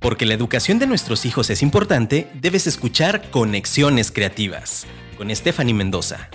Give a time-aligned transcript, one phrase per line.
[0.00, 4.86] Porque la educación de nuestros hijos es importante, debes escuchar Conexiones Creativas
[5.18, 6.30] con Stephanie Mendoza.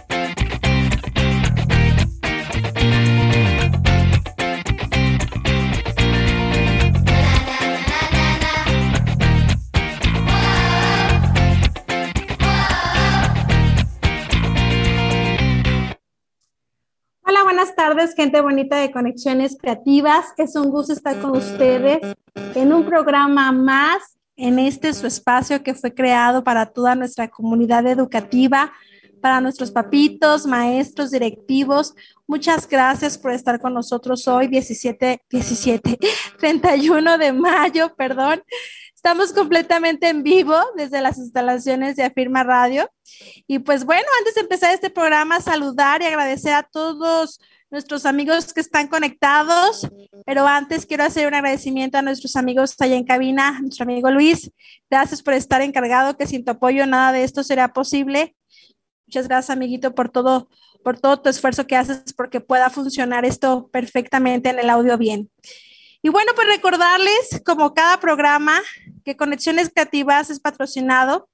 [17.87, 20.25] Tardes, gente bonita de Conexiones Creativas.
[20.37, 21.99] Es un gusto estar con ustedes
[22.55, 27.85] en un programa más, en este su espacio que fue creado para toda nuestra comunidad
[27.85, 28.73] educativa,
[29.21, 31.93] para nuestros papitos, maestros, directivos.
[32.25, 35.99] Muchas gracias por estar con nosotros hoy, 17, 17,
[36.39, 38.41] 31 de mayo, perdón.
[38.95, 42.89] Estamos completamente en vivo desde las instalaciones de Afirma Radio.
[43.45, 47.39] Y pues bueno, antes de empezar este programa, saludar y agradecer a todos
[47.75, 49.85] nuestros amigos que están conectados,
[50.25, 54.49] pero antes quiero hacer un agradecimiento a nuestros amigos allá en cabina, nuestro amigo Luis,
[54.89, 58.33] gracias por estar encargado, que sin tu apoyo nada de esto sería posible.
[59.07, 60.47] Muchas gracias, amiguito, por todo,
[60.85, 65.29] por todo tu esfuerzo que haces porque pueda funcionar esto perfectamente en el audio bien.
[66.01, 68.61] Y bueno, pues recordarles, como cada programa,
[69.03, 71.27] que Conexiones Creativas es patrocinado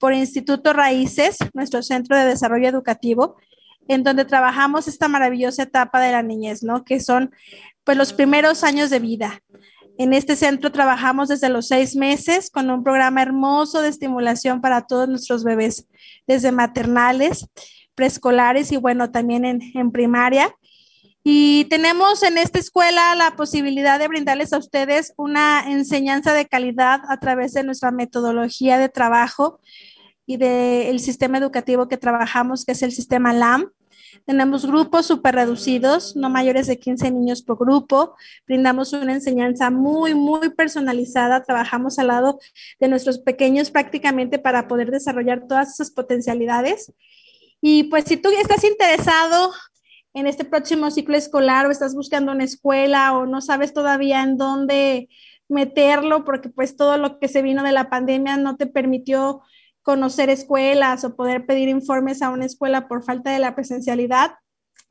[0.00, 3.36] por Instituto Raíces, nuestro centro de desarrollo educativo,
[3.88, 6.84] en donde trabajamos esta maravillosa etapa de la niñez, ¿no?
[6.84, 7.32] Que son
[7.84, 9.42] pues los primeros años de vida.
[9.96, 14.86] En este centro trabajamos desde los seis meses con un programa hermoso de estimulación para
[14.86, 15.86] todos nuestros bebés,
[16.26, 17.46] desde maternales,
[17.94, 20.52] preescolares y bueno, también en, en primaria.
[21.22, 27.00] Y tenemos en esta escuela la posibilidad de brindarles a ustedes una enseñanza de calidad
[27.08, 29.60] a través de nuestra metodología de trabajo
[30.26, 33.70] y del sistema educativo que trabajamos, que es el sistema LAM.
[34.26, 38.14] Tenemos grupos súper reducidos, no mayores de 15 niños por grupo.
[38.46, 41.42] Brindamos una enseñanza muy, muy personalizada.
[41.42, 42.38] Trabajamos al lado
[42.80, 46.92] de nuestros pequeños prácticamente para poder desarrollar todas esas potencialidades.
[47.60, 49.52] Y pues si tú estás interesado
[50.14, 54.36] en este próximo ciclo escolar o estás buscando una escuela o no sabes todavía en
[54.36, 55.08] dónde
[55.48, 59.42] meterlo porque pues todo lo que se vino de la pandemia no te permitió
[59.84, 64.32] conocer escuelas o poder pedir informes a una escuela por falta de la presencialidad.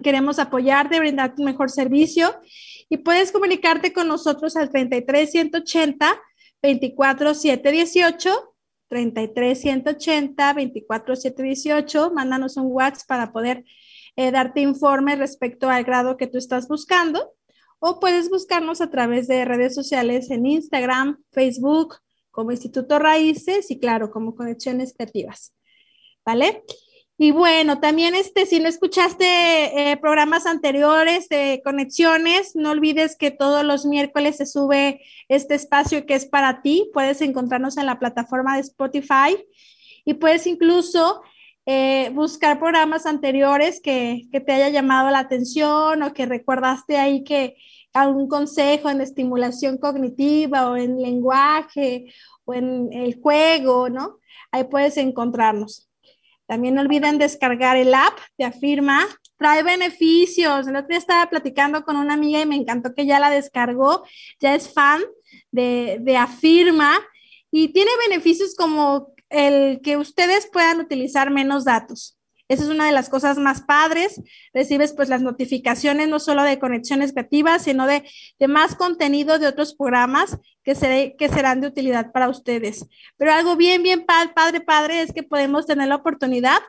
[0.01, 2.33] Queremos apoyarte, brindarte un mejor servicio
[2.89, 6.21] y puedes comunicarte con nosotros al 33 180
[6.61, 8.55] 24 718
[8.87, 12.11] 33 180 24 718.
[12.11, 13.65] Mándanos un WhatsApp para poder
[14.15, 17.33] eh, darte informes respecto al grado que tú estás buscando.
[17.79, 21.95] O puedes buscarnos a través de redes sociales en Instagram, Facebook,
[22.33, 25.53] como Instituto Raíces y claro, como Conexiones Creativas.
[26.25, 26.63] ¿Vale?
[27.17, 33.29] Y bueno, también este, si no escuchaste eh, programas anteriores de conexiones, no olvides que
[33.29, 34.99] todos los miércoles se sube
[35.29, 36.89] este espacio que es para ti.
[36.91, 39.37] Puedes encontrarnos en la plataforma de Spotify
[40.03, 41.21] y puedes incluso
[41.67, 47.23] eh, buscar programas anteriores que, que, te haya llamado la atención o que recordaste ahí
[47.23, 47.55] que,
[47.93, 52.13] algún consejo en estimulación cognitiva o en lenguaje
[52.45, 54.19] o en el juego, ¿no?
[54.51, 55.89] Ahí puedes encontrarnos.
[56.45, 59.05] También no olviden descargar el app de Afirma.
[59.37, 60.67] Trae beneficios.
[60.67, 64.03] El otro día estaba platicando con una amiga y me encantó que ya la descargó.
[64.39, 65.01] Ya es fan
[65.51, 66.99] de, de Afirma
[67.49, 72.17] y tiene beneficios como el que ustedes puedan utilizar menos datos.
[72.53, 74.21] Esa es una de las cosas más padres.
[74.53, 79.47] Recibes pues las notificaciones no solo de conexiones creativas, sino de, de más contenido de
[79.47, 82.85] otros programas que, que serán de utilidad para ustedes.
[83.17, 86.59] Pero algo bien, bien padre, padre, es que podemos tener la oportunidad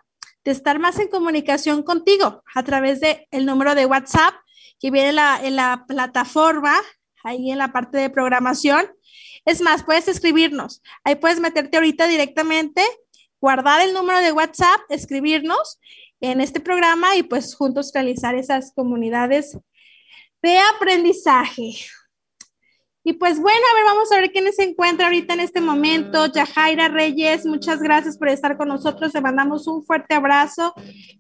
[0.42, 4.32] de estar más en comunicación contigo a través del el número de WhatsApp
[4.80, 6.80] que viene en la, en la plataforma,
[7.24, 8.86] ahí en la parte de programación.
[9.44, 10.82] Es más, puedes escribirnos.
[11.04, 12.82] Ahí puedes meterte ahorita directamente
[13.44, 15.78] guardar el número de WhatsApp, escribirnos
[16.22, 19.58] en este programa y pues juntos realizar esas comunidades
[20.42, 21.74] de aprendizaje.
[23.02, 26.24] Y pues bueno, a ver, vamos a ver quién se encuentra ahorita en este momento.
[26.24, 29.12] Yajaira Reyes, muchas gracias por estar con nosotros.
[29.12, 30.72] Le mandamos un fuerte abrazo.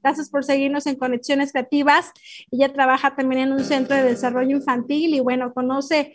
[0.02, 2.10] Gracias por seguirnos en Conexiones Creativas.
[2.50, 6.14] Ella trabaja también en un centro de desarrollo infantil y bueno, conoce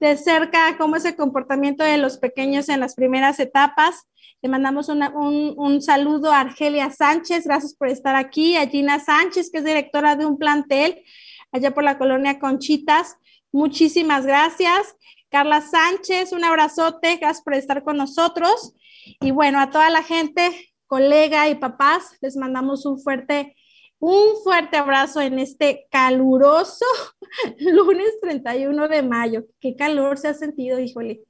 [0.00, 4.06] de cerca cómo es el comportamiento de los pequeños en las primeras etapas.
[4.42, 9.58] Le mandamos un, saludo a Argelia Sánchez, gracias por estar aquí, a Gina Sánchez, que
[9.58, 11.04] es directora de un plantel
[11.52, 13.16] allá por la colonia Conchitas.
[13.52, 14.96] Muchísimas gracias.
[15.28, 18.74] Carla Sánchez, un abrazote, gracias por estar con nosotros.
[19.20, 23.54] Y bueno, a toda la gente, colega y papás, les mandamos un fuerte,
[23.98, 26.86] un fuerte abrazo en este caluroso
[27.58, 29.44] lunes 31 de mayo.
[29.60, 31.20] Qué calor se ha sentido, híjole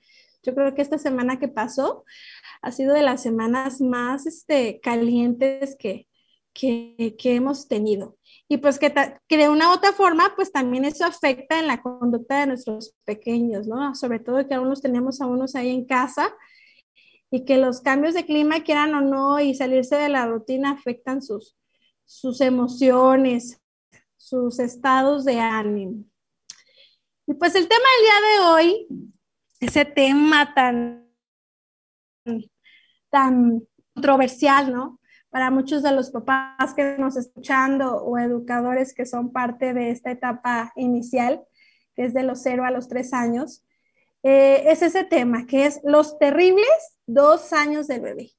[0.45, 2.05] Yo creo que esta semana que pasó
[2.63, 6.07] ha sido de las semanas más este, calientes que,
[6.53, 8.19] que, hemos tenido.
[8.49, 8.93] Y pues que,
[9.29, 12.95] que, de una u otra forma, pues también eso afecta en la conducta de nuestros
[13.05, 13.95] pequeños, ¿no?
[13.95, 16.35] Sobre todo que aún los tenemos a unos ahí en casa
[17.31, 21.23] y que los cambios de clima, quieran o no, y salirse de la rutina afectan
[21.23, 21.57] sus,
[22.05, 23.61] sus emociones,
[24.17, 26.05] sus estados de ánimo.
[27.27, 28.87] Y pues el tema del día de hoy,
[29.61, 31.10] ese tema tan,
[33.11, 33.63] tan
[33.95, 35.01] controversial, ¿no?
[35.31, 40.11] Para muchos de los papás que nos escuchando o educadores que son parte de esta
[40.11, 41.43] etapa inicial,
[41.95, 43.65] que es de los cero a los tres años,
[44.23, 46.67] eh, es ese tema, que es los terribles
[47.07, 48.31] dos años del bebé.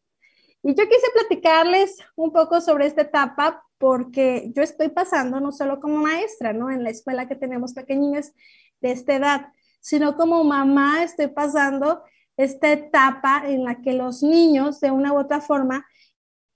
[0.63, 5.80] Y yo quise platicarles un poco sobre esta etapa porque yo estoy pasando no solo
[5.80, 6.69] como maestra, ¿no?
[6.69, 8.33] En la escuela que tenemos pequeñines
[8.80, 9.48] de esta edad,
[9.80, 12.04] sino como mamá estoy pasando
[12.43, 15.85] esta etapa en la que los niños de una u otra forma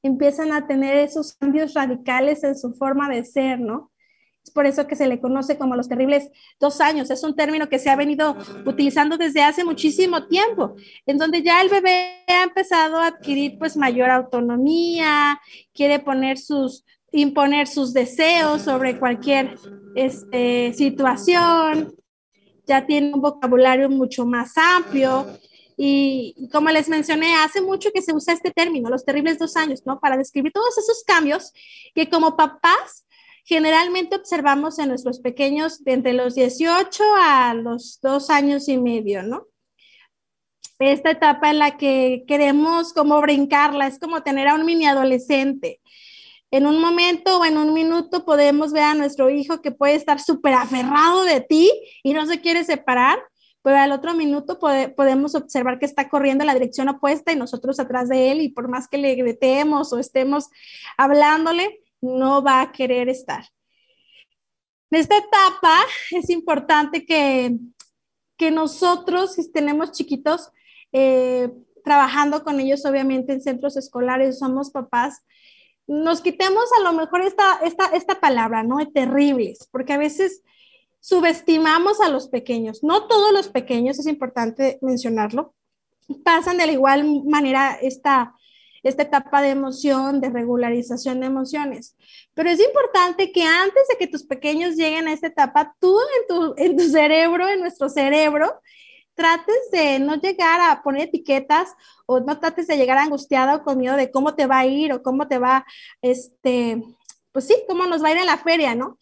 [0.03, 3.91] empiezan a tener esos cambios radicales en su forma de ser, ¿no?
[4.43, 6.29] Es por eso que se le conoce como los terribles
[6.59, 7.09] dos años.
[7.09, 10.75] Es un término que se ha venido utilizando desde hace muchísimo tiempo,
[11.07, 15.41] en donde ya el bebé ha empezado a adquirir pues mayor autonomía,
[15.73, 19.57] quiere poner sus, imponer sus deseos sobre cualquier
[19.95, 21.95] este, situación,
[22.67, 25.25] ya tiene un vocabulario mucho más amplio.
[25.77, 29.81] Y como les mencioné, hace mucho que se usa este término, los terribles dos años,
[29.85, 29.99] ¿no?
[29.99, 31.51] Para describir todos esos cambios
[31.93, 33.05] que como papás
[33.43, 39.21] generalmente observamos en nuestros pequeños de entre los 18 a los dos años y medio,
[39.23, 39.47] ¿no?
[40.79, 45.79] Esta etapa en la que queremos como brincarla, es como tener a un mini adolescente.
[46.51, 50.19] En un momento o en un minuto podemos ver a nuestro hijo que puede estar
[50.19, 51.71] súper aferrado de ti
[52.03, 53.19] y no se quiere separar,
[53.65, 57.79] pero al otro minuto podemos observar que está corriendo en la dirección opuesta y nosotros
[57.79, 60.51] atrás de él y por más que le gritemos o estemos
[60.97, 63.43] hablándole, no va a querer estar.
[64.91, 65.79] En esta etapa
[66.11, 67.57] es importante que,
[68.37, 70.51] que nosotros, si tenemos chiquitos,
[70.93, 71.51] eh,
[71.83, 75.25] trabajando con ellos obviamente en centros escolares, somos papás,
[75.87, 78.77] nos quitemos a lo mejor esta, esta, esta palabra, ¿no?
[78.91, 80.43] Terribles, porque a veces
[81.05, 82.83] subestimamos a los pequeños.
[82.83, 85.53] No todos los pequeños, es importante mencionarlo,
[86.23, 88.33] pasan de la igual manera esta,
[88.81, 91.95] esta etapa de emoción, de regularización de emociones.
[92.33, 96.27] Pero es importante que antes de que tus pequeños lleguen a esta etapa, tú en
[96.27, 98.59] tu, en tu cerebro, en nuestro cerebro,
[99.13, 101.75] trates de no llegar a poner etiquetas
[102.07, 105.03] o no trates de llegar angustiado con miedo de cómo te va a ir o
[105.03, 105.67] cómo te va,
[106.01, 106.81] este,
[107.31, 108.97] pues sí, cómo nos va a ir en la feria, ¿no?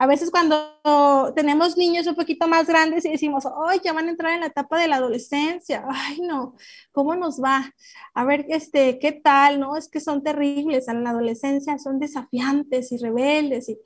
[0.00, 4.10] A veces cuando tenemos niños un poquito más grandes y decimos, ay, ya van a
[4.10, 6.56] entrar en la etapa de la adolescencia, ay, no,
[6.90, 7.70] ¿cómo nos va?
[8.14, 9.60] A ver, este, ¿qué tal?
[9.60, 13.78] No, es que son terribles en la adolescencia, son desafiantes y rebeldes y,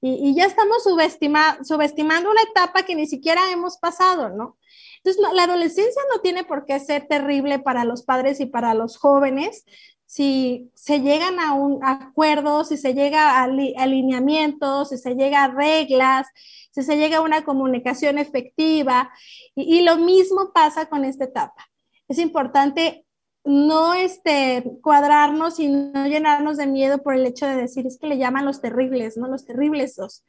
[0.00, 4.58] y, ya estamos subestima, subestimando una etapa que ni siquiera hemos pasado, ¿no?
[4.98, 8.96] Entonces, la adolescencia no tiene por qué ser terrible para los padres y para los
[8.96, 9.64] jóvenes,
[10.08, 15.48] si se llegan a un acuerdo, si se llega a alineamientos, si se llega a
[15.48, 16.26] reglas,
[16.70, 19.12] si se llega a una comunicación efectiva.
[19.54, 21.68] Y, lo mismo pasa con esta etapa.
[22.08, 23.04] Es importante
[23.44, 28.06] no este, cuadrarnos y no llenarnos de miedo por el hecho de decir, es que
[28.06, 29.28] le llaman los terribles, ¿no?
[29.28, 30.24] Los terribles dos.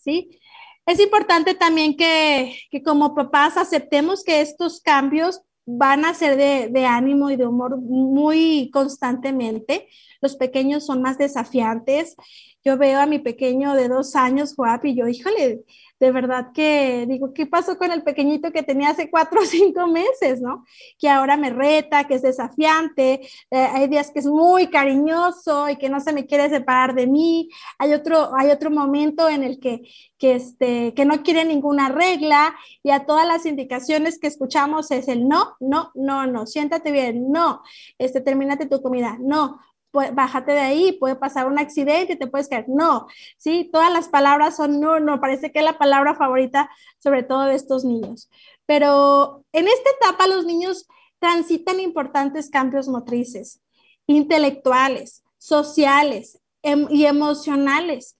[0.00, 0.40] ¿Sí?
[0.84, 6.86] Es importante también que, que como papás aceptemos que estos cambios van a ser de,
[6.86, 9.88] ánimo y de humor muy constantemente.
[10.20, 12.16] Los pequeños son más desafiantes.
[12.64, 15.64] Yo veo a mi pequeño de dos años, Joab, y yo, híjole,
[16.00, 19.86] de verdad que digo, ¿qué pasó con el pequeñito que tenía hace cuatro o cinco
[19.86, 20.64] meses, no?
[20.98, 25.76] Que ahora me reta, que es desafiante, eh, hay días que es muy cariñoso y
[25.76, 29.60] que no se me quiere separar de mí, hay otro, hay otro momento en el
[29.60, 29.82] que,
[30.18, 35.08] que, este, que no quiere ninguna regla y a todas las indicaciones que escuchamos es
[35.08, 37.62] el no, no, no, no, siéntate bien, no,
[37.98, 39.58] este, termínate tu comida, no,
[39.94, 42.66] bájate de ahí, puede pasar un accidente, te puedes caer.
[42.68, 43.06] No,
[43.38, 47.42] sí, todas las palabras son no, no, parece que es la palabra favorita, sobre todo
[47.42, 48.28] de estos niños.
[48.66, 50.86] Pero en esta etapa los niños
[51.18, 53.60] transitan importantes cambios motrices,
[54.06, 58.16] intelectuales, sociales em, y emocionales.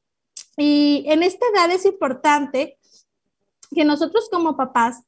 [0.57, 2.79] Y en esta edad es importante
[3.75, 5.03] que nosotros como papás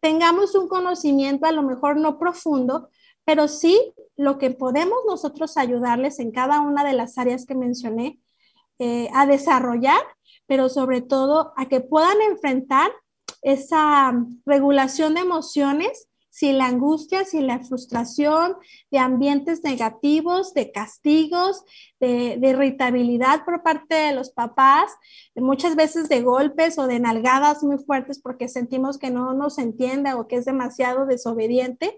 [0.00, 2.90] tengamos un conocimiento a lo mejor no profundo,
[3.24, 8.20] pero sí lo que podemos nosotros ayudarles en cada una de las áreas que mencioné
[8.78, 10.00] eh, a desarrollar,
[10.46, 12.90] pero sobre todo a que puedan enfrentar
[13.42, 14.12] esa
[14.44, 18.56] regulación de emociones sin la angustia, sin la frustración,
[18.90, 21.62] de ambientes negativos, de castigos,
[22.00, 24.90] de, irritabilidad por parte de los papás,
[25.36, 30.12] muchas veces de golpes o de nalgadas muy fuertes porque sentimos que no nos entiende
[30.14, 31.96] o que es demasiado desobediente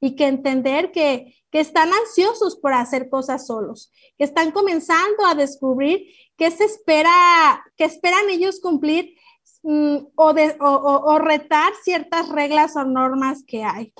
[0.00, 5.34] y que entender que, que están ansiosos por hacer cosas solos, que están comenzando a
[5.34, 9.16] descubrir qué se espera, qué esperan ellos cumplir
[9.62, 13.92] mm, o, de, o, retar ciertas reglas o normas que hay.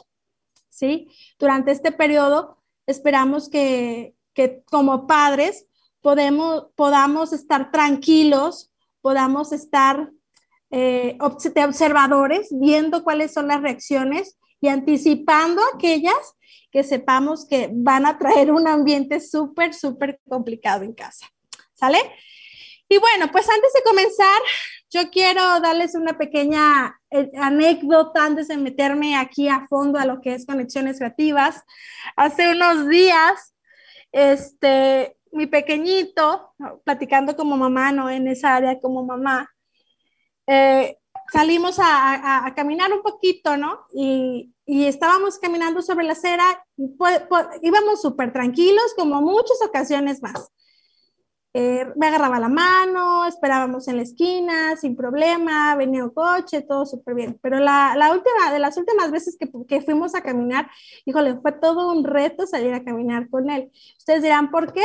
[0.68, 1.08] ¿Sí?
[1.38, 5.66] Durante este periodo esperamos que, que como padres
[6.00, 10.12] podemos, podamos estar tranquilos, podamos estar
[10.70, 16.34] eh, observadores, viendo cuáles son las reacciones y anticipando aquellas
[16.70, 21.26] que sepamos que van a traer un ambiente súper, súper complicado en casa.
[21.74, 21.98] ¿Sale?
[22.88, 24.40] Y bueno, pues antes de comenzar,
[24.90, 30.20] yo quiero darles una pequeña eh, anécdota antes de meterme aquí a fondo a lo
[30.20, 31.62] que es conexiones creativas.
[32.16, 33.54] Hace unos días,
[34.12, 39.50] este, mi pequeñito, platicando como mamá, no en esa área como mamá,
[40.46, 40.96] eh,
[41.32, 43.86] salimos a, caminar un poquito, ¿no?
[43.92, 46.44] Y, estábamos caminando sobre la acera,
[46.76, 46.94] y
[47.62, 50.50] íbamos súper tranquilos, como muchas ocasiones más.
[51.54, 56.84] Eh, me agarraba la mano, esperábamos en la esquina sin problema, venía un coche, todo
[56.84, 57.38] súper bien.
[57.42, 60.70] Pero la, última, de las últimas veces que, que, fuimos a caminar,
[61.06, 63.70] híjole, fue todo un reto salir a caminar con él.
[63.96, 64.84] Ustedes dirán, ¿por qué?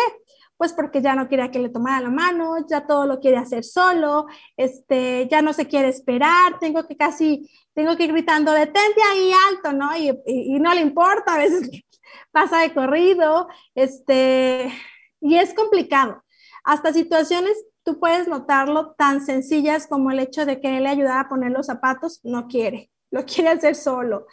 [0.64, 3.66] Pues porque ya no quería que le tomara la mano, ya todo lo quiere hacer
[3.66, 9.02] solo, este, ya no se quiere esperar, tengo que casi, tengo que ir gritando, detente
[9.12, 9.94] ahí alto, ¿no?
[9.98, 11.70] Y, y, no le importa, a veces
[12.32, 14.72] pasa de corrido, este,
[15.20, 16.24] y es complicado.
[16.64, 21.20] Hasta situaciones tú puedes notarlo tan sencillas como el hecho de que él le ayudara
[21.20, 24.28] a poner los zapatos, no quiere, lo quiere hacer solo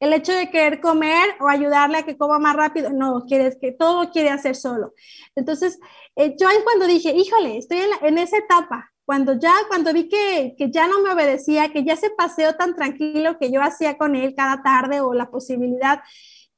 [0.00, 3.72] el hecho de querer comer o ayudarle a que coma más rápido, no, quieres que
[3.72, 4.94] todo quiere hacer solo.
[5.34, 5.78] Entonces,
[6.16, 10.54] eh, yo ahí cuando dije, híjole, estoy en, esa etapa, cuando ya, cuando vi que,
[10.58, 14.16] que, ya no me obedecía, que ya ese paseo tan tranquilo que yo hacía con
[14.16, 16.00] él cada tarde o la posibilidad,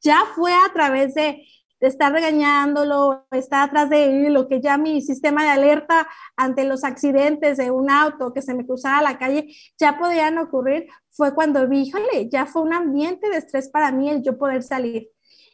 [0.00, 1.46] ya fue a través de,
[1.80, 6.84] estar regañándolo, estar atrás de él, lo que ya mi sistema de alerta ante los
[6.84, 11.66] accidentes de un auto que se me cruzara la calle ya podían ocurrir, fue cuando
[11.68, 11.90] vi,
[12.30, 15.08] ya fue un ambiente de estrés para mí el yo poder salir.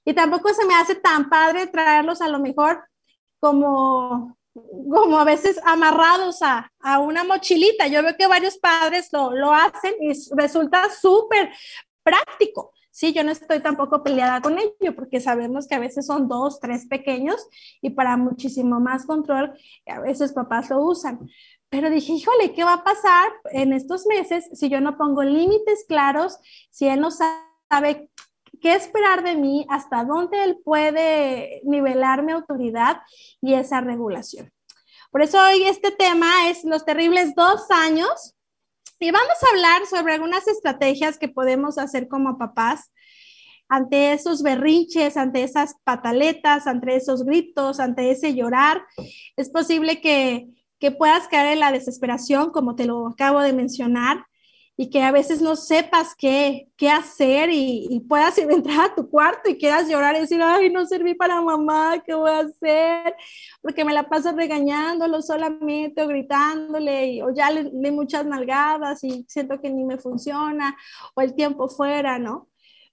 [0.04, 2.84] Y tampoco se me hace tan padre traerlos a lo mejor
[3.40, 7.86] como, como a veces amarrados a, a una mochilita.
[7.86, 11.50] Yo veo que varios padres lo, lo hacen y resulta súper
[12.02, 12.72] práctico.
[12.94, 16.60] Sí, yo no estoy tampoco peleada con ello porque sabemos que a veces son dos,
[16.60, 17.44] tres pequeños
[17.82, 19.52] y para muchísimo más control
[19.84, 21.28] a veces papás lo usan.
[21.70, 25.84] Pero dije, híjole, ¿qué va a pasar en estos meses si yo no pongo límites
[25.88, 26.38] claros,
[26.70, 28.12] si él no sabe
[28.62, 33.00] qué esperar de mí, hasta dónde él puede nivelar mi autoridad
[33.42, 34.52] y esa regulación?
[35.10, 38.33] Por eso hoy este tema es los terribles dos años
[39.00, 42.92] y vamos a hablar sobre algunas estrategias que podemos hacer como papás
[43.68, 48.84] ante esos berrinches, ante esas pataletas, ante esos gritos, ante ese llorar.
[49.36, 50.48] Es posible que,
[50.78, 54.24] que puedas caer en la desesperación, como te lo acabo de mencionar,
[54.76, 59.48] y que a veces no sepas qué, qué hacer y, puedas entrar a tu cuarto
[59.48, 63.14] y quieras llorar y decir, ay, no serví para mamá, ¿qué voy a hacer?
[63.62, 69.24] Porque me la paso regañándolo solamente o gritándole o ya le, le muchas nalgadas y
[69.28, 70.76] siento que ni me funciona
[71.14, 72.48] o el tiempo fuera, ¿no?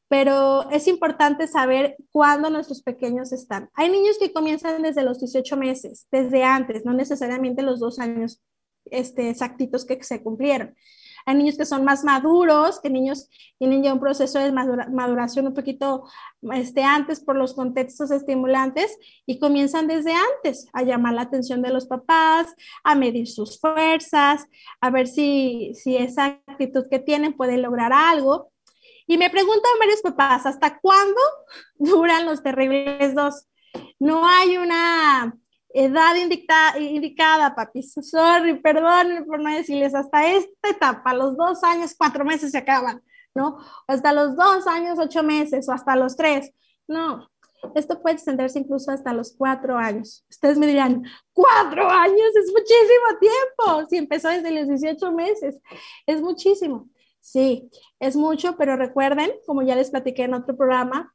[0.07, 3.69] Pero es importante saber cuándo nuestros pequeños están.
[3.73, 8.41] Hay niños que comienzan desde los 18 meses, desde antes, no necesariamente los dos años
[8.85, 10.75] este, exactitos que se cumplieron.
[11.25, 15.53] Hay niños que son más maduros, que niños tienen ya un proceso de maduración un
[15.53, 16.03] poquito
[16.53, 21.71] este, antes por los contextos estimulantes y comienzan desde antes a llamar la atención de
[21.71, 24.45] los papás, a medir sus fuerzas,
[24.79, 28.51] a ver si, si esa actitud que tienen puede lograr algo.
[29.07, 31.19] Y me preguntan varios papás, ¿hasta cuándo
[31.75, 33.47] duran los terribles dos?
[33.99, 35.37] No hay una
[35.73, 37.83] edad indicada, papi.
[37.83, 43.01] Sorry, perdón por no decirles, hasta esta etapa, los dos años, cuatro meses se acaban,
[43.33, 43.57] ¿no?
[43.87, 46.51] hasta los dos años, ocho meses, o hasta los tres.
[46.87, 47.29] No,
[47.75, 50.25] esto puede extenderse incluso hasta los cuatro años.
[50.29, 53.87] Ustedes me dirán, cuatro años es muchísimo tiempo.
[53.89, 55.57] Si empezó desde los 18 meses,
[56.05, 56.89] es muchísimo.
[57.19, 61.13] Sí, es mucho, pero recuerden, como ya les platiqué en otro programa,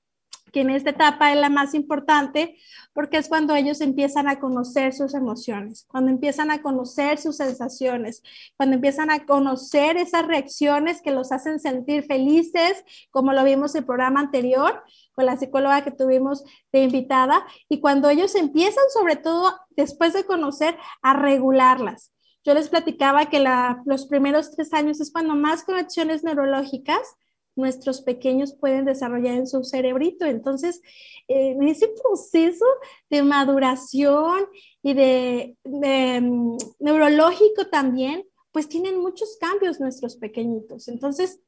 [0.52, 2.56] que en esta etapa es la más importante
[2.92, 8.22] porque es cuando ellos empiezan a conocer sus emociones, cuando empiezan a conocer sus sensaciones,
[8.56, 13.80] cuando empiezan a conocer esas reacciones que los hacen sentir felices, como lo vimos en
[13.80, 19.16] el programa anterior con la psicóloga que tuvimos de invitada, y cuando ellos empiezan sobre
[19.16, 22.12] todo después de conocer a regularlas.
[22.44, 23.44] Yo les platicaba que
[23.84, 27.16] los primeros tres años es cuando más conexiones neurológicas
[27.56, 30.26] nuestros pequeños pueden desarrollar en su cerebrito.
[30.26, 30.82] Entonces,
[31.26, 32.66] en ese proceso
[33.10, 34.46] de maduración
[34.82, 40.88] y de, mm, neurológico también, pues tienen muchos cambios nuestros pequeñitos.
[40.88, 41.40] Entonces,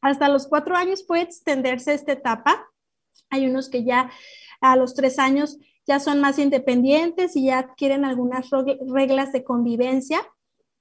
[0.00, 2.68] hasta los cuatro años puede extenderse esta etapa.
[3.30, 4.10] Hay unos que ya
[4.60, 8.50] a los tres años ya son más independientes y ya adquieren algunas
[8.92, 10.20] reglas de convivencia,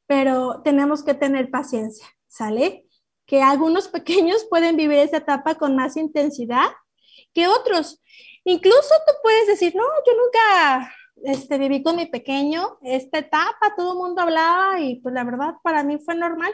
[0.07, 2.84] pero tenemos que tener paciencia, ¿sale?
[3.25, 6.67] Que algunos pequeños pueden vivir esa etapa con más intensidad
[7.33, 8.01] que otros.
[8.43, 13.93] Incluso tú puedes decir, no, yo nunca este, viví con mi pequeño esta etapa, todo
[13.93, 16.53] el mundo hablaba y pues la verdad para mí fue normal.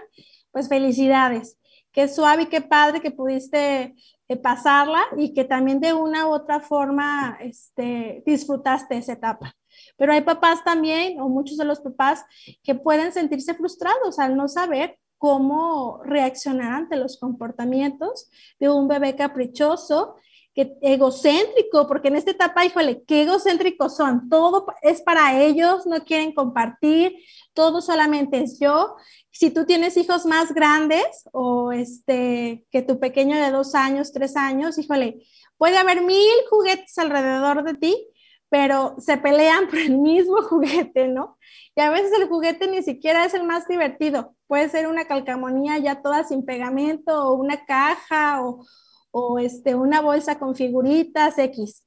[0.52, 1.58] Pues felicidades,
[1.92, 3.96] qué suave y qué padre que pudiste
[4.28, 9.54] eh, pasarla y que también de una u otra forma este, disfrutaste esa etapa.
[9.98, 12.24] Pero hay papás también, o muchos de los papás,
[12.64, 19.16] que pueden sentirse frustrados al no saber cómo reaccionar ante los comportamientos de un bebé
[19.16, 20.16] caprichoso,
[20.56, 26.04] que egocéntrico, porque en esta etapa, híjole, qué egocéntricos son, todo es para ellos, no
[26.06, 27.14] quieren compartir,
[27.54, 28.96] todo solamente es yo.
[29.30, 34.36] Si tú tienes hijos más grandes o este, que tu pequeño de dos años, tres
[34.36, 35.22] años, híjole,
[35.56, 38.08] puede haber mil juguetes alrededor de ti,
[38.52, 41.38] pero se pelean por el mismo juguete, ¿no?
[41.74, 44.36] Y a veces el juguete ni siquiera es el más divertido.
[44.46, 48.66] Puede ser una calcamonía ya toda sin pegamento o una caja o,
[49.12, 51.86] o este, una bolsa con figuritas X.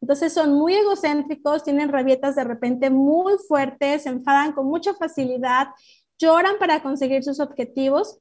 [0.00, 5.68] Entonces son muy egocéntricos, tienen rabietas de repente muy fuertes, se enfadan con mucha facilidad,
[6.18, 8.18] lloran para conseguir sus objetivos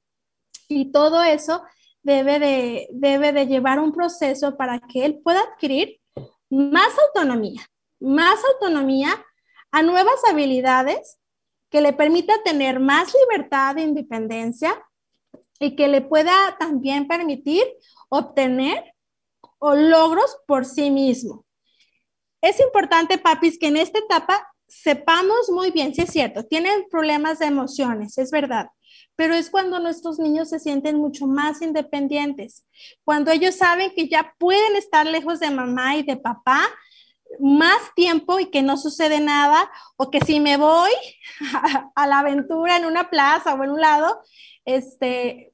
[0.68, 1.64] y todo eso
[2.04, 6.02] debe de, debe de llevar un proceso para que él pueda adquirir
[6.50, 7.62] más autonomía,
[8.00, 9.26] más autonomía
[9.72, 11.18] a nuevas habilidades
[11.70, 14.82] que le permita tener más libertad e independencia
[15.60, 17.64] y que le pueda también permitir
[18.10, 18.96] obtener
[19.62, 21.46] logros por sí mismo.
[22.42, 27.40] Es importante, papis, que en esta etapa sepamos muy bien, si es cierto, tienen problemas
[27.40, 28.68] de emociones, es verdad,
[29.16, 32.66] pero es cuando nuestros niños se sienten mucho más independientes,
[33.04, 36.68] cuando ellos saben que ya pueden estar lejos de mamá y de papá
[37.40, 40.92] más tiempo y que no sucede nada, o que si me voy
[41.96, 44.22] a, la aventura en una plaza o en un lado,
[44.66, 45.54] este,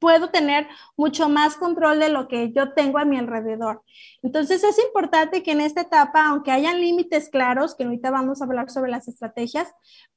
[0.00, 3.82] puedo tener mucho más control de lo que yo tengo a mi alrededor.
[4.22, 8.44] Entonces es importante que en esta etapa, aunque hayan límites claros, que ahorita vamos a
[8.44, 9.72] hablar sobre las estrategias,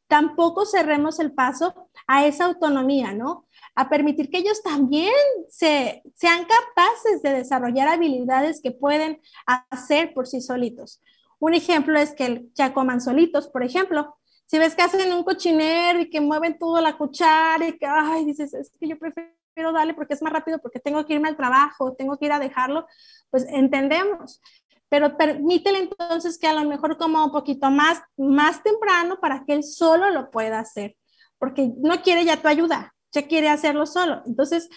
[0.08, 3.45] tampoco cerremos el paso a esa autonomía, ¿no?
[3.76, 5.14] A permitir que ellos también
[5.50, 11.02] se, sean capaces de desarrollar habilidades que pueden hacer por sí solitos.
[11.40, 14.18] Un ejemplo es que ya coman solitos, por ejemplo.
[14.46, 18.26] Si ves que hacen un cochinero y que mueven todo la cuchara y que, ay,
[18.26, 21.38] dices, es que yo prefiero darle porque es más rápido, porque tengo que irme al
[21.38, 22.88] trabajo, tengo que ir a dejarlo,
[23.30, 24.42] pues entendemos.
[24.88, 29.54] Pero permítele entonces que a lo mejor coma un poquito más, más temprano para que
[29.54, 30.96] él solo lo pueda hacer,
[31.38, 34.22] porque no quiere ya tu ayuda, ya quiere hacerlo solo.
[34.26, 34.70] Entonces,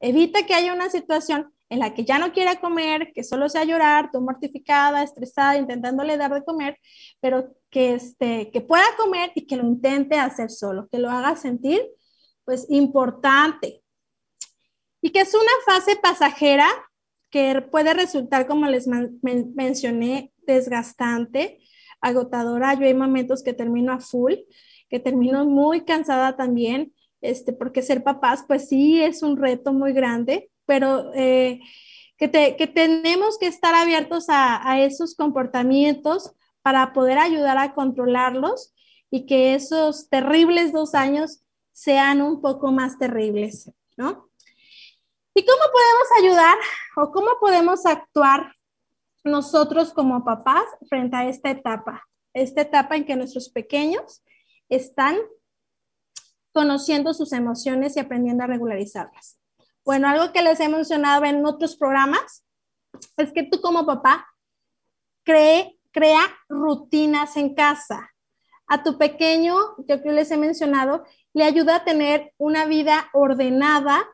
[0.00, 3.64] evita que haya una situación en la que ya no quiera comer, que solo sea
[3.64, 6.78] llorar, tú mortificada, estresada, intentándole dar de comer,
[7.20, 11.36] pero que, este, que pueda comer y que lo intente hacer solo, que lo haga
[11.36, 11.82] sentir,
[12.44, 13.82] pues, importante.
[15.00, 16.68] Y que es una fase pasajera
[17.30, 21.60] que puede resultar, como les mencioné, desgastante,
[22.00, 22.74] agotadora.
[22.74, 24.34] Yo hay momentos que termino a full,
[24.88, 26.92] que termino muy cansada también,
[27.24, 31.60] este, porque ser papás, pues sí, es un reto muy grande, pero eh,
[32.18, 38.74] que, tenemos que estar abiertos a, esos comportamientos para poder ayudar a controlarlos
[39.10, 44.28] y que esos terribles dos años sean un poco más terribles, ¿no?
[45.34, 46.58] ¿Y cómo podemos ayudar
[46.96, 48.54] o cómo podemos actuar
[49.24, 52.06] nosotros como papás frente a esta etapa?
[52.34, 54.22] Esta etapa en que nuestros pequeños
[54.68, 55.16] están
[56.54, 59.38] conociendo sus emociones y aprendiendo a regularizarlas.
[59.84, 62.46] Bueno, algo que les he mencionado en otros programas
[63.16, 64.26] es que tú como papá
[65.24, 68.10] cree, crea rutinas en casa.
[68.68, 69.56] A tu pequeño,
[69.88, 74.06] yo que les he mencionado, le ayuda a tener una vida ordenada,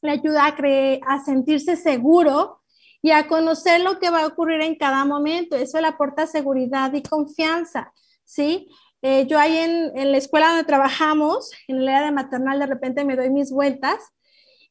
[0.00, 2.62] le ayuda a, a sentirse seguro
[3.02, 5.54] y a conocer lo que va a ocurrir en cada momento.
[5.54, 7.92] Eso le aporta seguridad y confianza,
[8.24, 8.68] ¿sí?
[9.02, 12.66] Eh, yo ahí en, en, la escuela donde trabajamos, en el área de maternal, de
[12.66, 13.98] repente me doy mis vueltas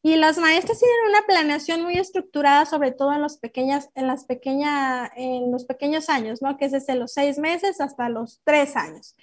[0.03, 4.25] y las maestras tienen una planeación muy estructurada, sobre todo en los, pequeñas, en las
[4.25, 6.57] pequeña, en los pequeños años, ¿no?
[6.57, 9.15] Que es desde los seis meses hasta los tres años.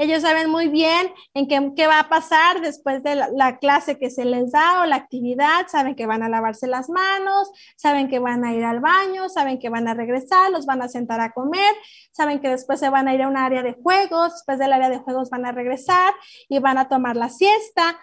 [0.00, 4.24] Ellos saben muy bien en qué, va a pasar después de la, clase que se
[4.24, 8.42] les da o la actividad, saben que van a lavarse las manos, saben que van
[8.42, 11.74] a ir al baño, saben que van a regresar, los van a sentar a comer,
[12.12, 14.88] saben que después se van a ir a un área de juegos, después del área
[14.88, 16.14] de juegos van a regresar
[16.48, 18.00] y van a tomar la siesta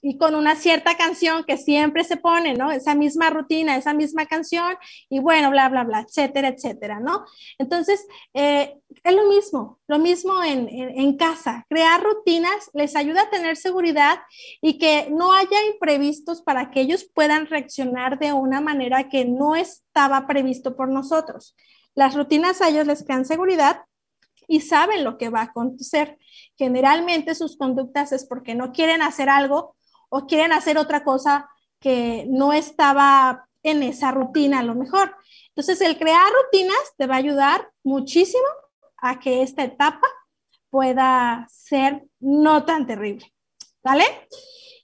[0.00, 2.70] y con una cierta canción que siempre se pone, ¿no?
[2.70, 4.76] Esa misma rutina, esa misma canción
[5.08, 7.24] y bueno, bla, bla, bla, etcétera, etcétera, ¿no?
[7.58, 13.30] Entonces, eh, es lo mismo, lo mismo en, en casa Crear rutinas les ayuda a
[13.30, 14.20] tener seguridad
[14.60, 19.56] y que no haya imprevistos para que ellos puedan reaccionar de una manera que no
[19.56, 21.56] estaba previsto por nosotros.
[21.94, 23.84] Las rutinas a ellos les crean seguridad
[24.48, 26.18] y saben lo que va a acontecer.
[26.56, 29.76] Generalmente sus conductas es porque no quieren hacer algo
[30.08, 31.48] o quieren hacer otra cosa
[31.80, 35.14] que no estaba en esa rutina a lo mejor.
[35.48, 38.46] Entonces, el crear rutinas te va a ayudar muchísimo
[38.98, 40.06] a que esta etapa
[40.70, 43.32] pueda ser no tan terrible.
[43.82, 44.04] ¿Vale?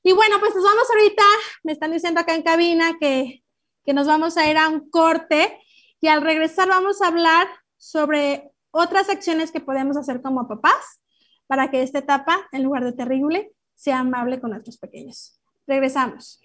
[0.02, 1.22] Y bueno, pues nos vamos ahorita,
[1.64, 3.42] me están diciendo acá en cabina que,
[3.84, 5.60] que nos vamos a ir a un corte
[6.00, 11.00] y al regresar vamos a hablar sobre otras acciones que podemos hacer como papás
[11.46, 15.40] para que esta etapa, en lugar de terrible, sea amable con nuestros pequeños.
[15.66, 16.40] Regresamos.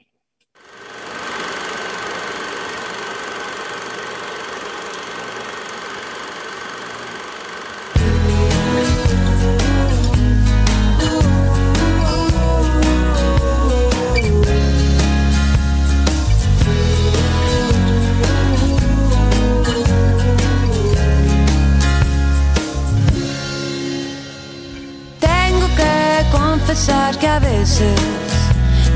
[27.19, 27.99] Que a veces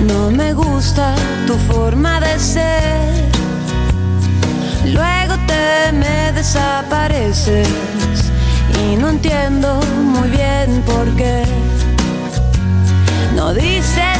[0.08, 1.14] no me gusta
[1.46, 3.26] tu forma de ser.
[4.86, 7.68] Luego te me desapareces
[8.82, 9.82] y no entiendo
[10.14, 11.44] muy bien por qué.
[13.36, 14.20] No dices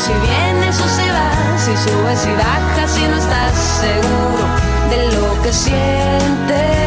[0.00, 4.44] si vienes o si vas, si subes y bajas, si no estás seguro
[4.88, 6.79] de lo que sientes.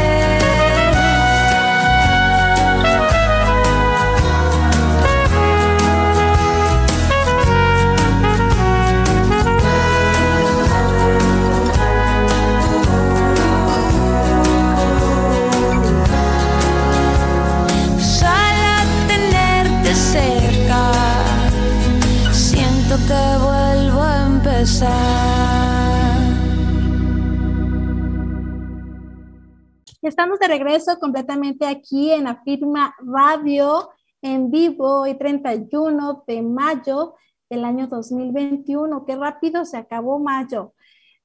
[30.02, 33.90] Estamos de regreso completamente aquí en Afirma Radio
[34.22, 37.16] en vivo hoy 31 de mayo
[37.50, 39.06] del año 2021.
[39.06, 40.74] Qué rápido se acabó mayo.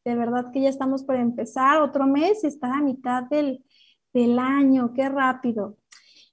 [0.05, 3.65] De verdad que ya estamos por empezar otro mes y está a mitad del,
[4.13, 4.93] del año.
[4.95, 5.77] Qué rápido.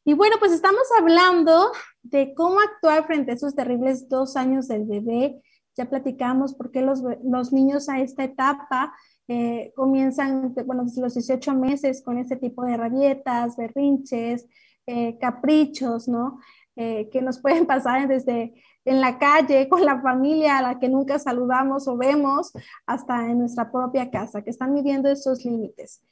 [0.03, 4.85] Y bueno, pues estamos hablando de cómo actuar frente a esos terribles dos años del
[4.85, 5.43] bebé
[5.75, 8.93] ya platicamos por qué los, los niños a esta etapa
[9.27, 14.45] eh, comienzan, bueno, desde los 18 meses con este tipo de rabietas, berrinches,
[14.85, 16.39] eh, caprichos, ¿no?
[16.75, 18.53] Eh, que nos pueden pasar desde
[18.85, 22.51] en la calle, con la familia a la que nunca saludamos o vemos,
[22.85, 26.03] hasta en nuestra propia casa, que están midiendo esos límites.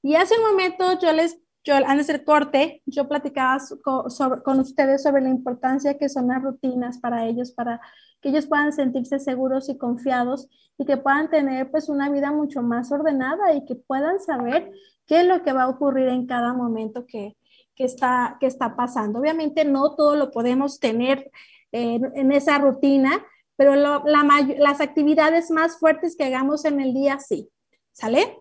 [0.00, 5.20] Y hace un momento yo les, yo antes del corte, yo platicaba con ustedes sobre
[5.20, 7.82] la importancia que son las rutinas para ellos, para
[8.22, 12.62] que ellos puedan sentirse seguros y confiados y que puedan tener pues una vida mucho
[12.62, 14.70] más ordenada y que puedan saber
[15.06, 17.36] qué es lo que va a ocurrir en cada momento que,
[17.76, 19.18] está, que está pasando.
[19.18, 21.30] Obviamente no todo lo podemos tener
[21.72, 23.24] en esa rutina,
[23.56, 27.50] pero las actividades más fuertes que hagamos en el día sí,
[27.92, 28.38] ¿sale?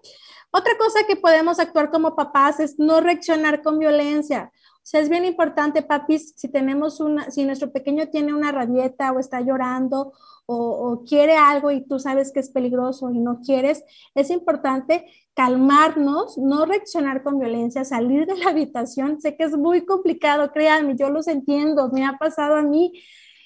[0.52, 4.52] Otra cosa que podemos actuar como papás es no reaccionar con violencia.
[4.84, 9.12] O sea, es bien importante, papis, si tenemos una, si nuestro pequeño tiene una rabieta
[9.12, 10.14] o está llorando
[10.48, 13.84] o, quiere algo y tú sabes que es peligroso y no quieres,
[14.16, 19.22] es importante calmarnos, no reaccionar con violencia, salir de la habitación.
[19.22, 22.92] Sé que es muy complicado, créanme, yo los entiendo, me ha pasado a mí.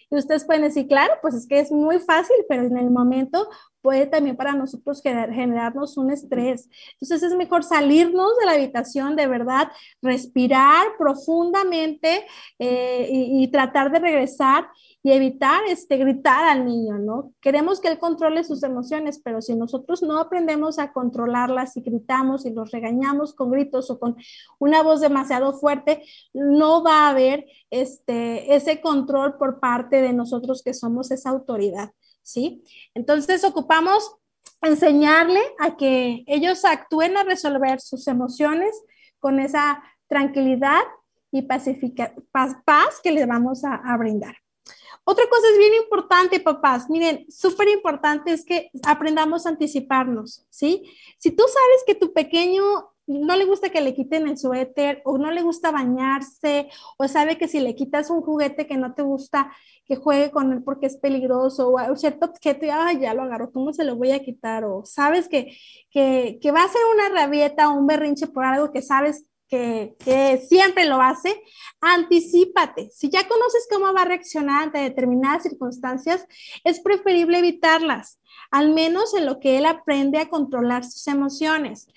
[0.10, 3.50] Y ustedes pueden decir, claro, pues es que es muy fácil, pero en el momento
[3.86, 6.68] puede también para nosotros generarnos un estrés.
[6.94, 9.72] Entonces es mejor salirnos de la habitación, de verdad,
[10.02, 12.26] respirar profundamente
[12.58, 14.68] eh, y, tratar de regresar
[15.04, 17.32] y evitar este, gritar al niño, ¿no?
[17.40, 22.48] Queremos que él controle sus emociones, pero si nosotros no aprendemos a controlarlas y gritamos
[22.48, 24.16] y los regañamos con gritos o con
[24.58, 26.02] una voz demasiado fuerte,
[26.34, 31.92] no va a haber este, ese control por parte de nosotros que somos esa autoridad.
[32.26, 32.64] ¿Sí?
[32.94, 34.18] Entonces ocupamos
[34.62, 38.76] enseñarle a que ellos actúen a resolver sus emociones
[39.20, 40.82] con esa tranquilidad
[41.32, 41.66] y paz,
[42.66, 44.36] paz, que les vamos a, a brindar.
[45.04, 46.90] Otra cosa es bien importante, papás.
[46.90, 50.92] Miren, súper importante es que aprendamos a anticiparnos, ¿sí?
[51.20, 55.18] Si tú sabes que tu pequeño no le gusta que le quiten el suéter o
[55.18, 59.04] no le gusta bañarse o sabe que si le quitas un juguete que no te
[59.04, 59.52] gusta
[59.86, 63.72] que juegue con él porque es peligroso o cierto objeto y ya lo agarro, ¿cómo
[63.74, 64.66] se lo voy a quitar?
[64.66, 65.56] O sabes que,
[65.92, 69.96] que, que va a ser una rabieta o un berrinche por algo que sabes que,
[70.00, 71.40] que, siempre lo hace,
[71.82, 72.90] anticipate.
[72.90, 76.26] Si ya conoces cómo va a reaccionar ante determinadas circunstancias,
[76.64, 81.88] es preferible evitarlas, al menos en lo que él aprende a controlar sus emociones.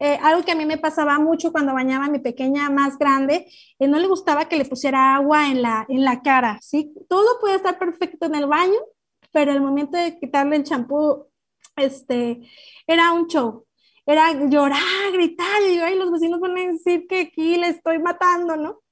[0.00, 3.46] Eh, algo que a mí me pasaba mucho cuando bañaba a mi pequeña más grande,
[3.78, 6.92] eh, no le gustaba que le pusiera agua en la, en la cara, ¿sí?
[7.08, 8.78] Todo puede estar perfecto en el baño,
[9.32, 11.26] pero el momento de quitarle el champú,
[11.76, 12.40] este,
[12.86, 13.66] era un show.
[14.06, 18.56] Era llorar, gritar, y ay, los vecinos van a decir que aquí le estoy matando,
[18.56, 18.82] ¿no?